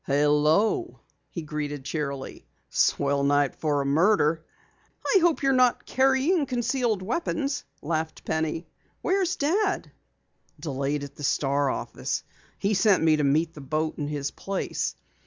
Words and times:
"Hello," 0.05 1.01
he 1.29 1.43
greeted 1.43 1.85
cheerily. 1.85 2.47
"Swell 2.71 3.23
night 3.23 3.53
for 3.53 3.81
a 3.81 3.85
murder." 3.85 4.43
"I 5.05 5.19
hope 5.19 5.43
you're 5.43 5.53
not 5.53 5.85
carrying 5.85 6.47
concealed 6.47 7.03
weapons," 7.03 7.63
laughed 7.83 8.25
Penny. 8.25 8.65
"Where's 9.03 9.35
Dad?" 9.35 9.91
"Delayed 10.59 11.03
at 11.03 11.13
the 11.17 11.23
Star 11.23 11.69
office. 11.69 12.23
He 12.57 12.73
sent 12.73 13.03
me 13.03 13.17
to 13.17 13.23
meet 13.23 13.53
the 13.53 13.61
boat 13.61 13.99
in 13.99 14.07
his 14.07 14.31
place. 14.31 14.95